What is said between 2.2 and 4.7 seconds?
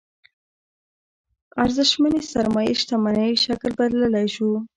سرمايې شتمنۍ شکل بللی شو.